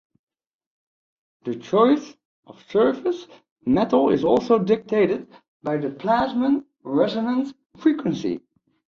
[1.43, 2.15] The choice
[2.47, 3.27] of surface
[3.67, 5.27] metal is also dictated
[5.61, 8.41] by the plasmon resonance frequency.